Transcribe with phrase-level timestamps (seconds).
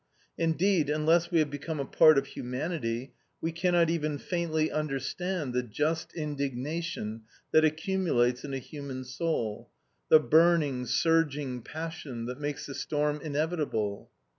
[0.35, 5.61] Indeed, unless we have become a part of humanity, we cannot even faintly understand the
[5.61, 9.69] just indignation that accumulates in a human soul,
[10.09, 14.09] the burning, surging passion that makes the storm inevitable.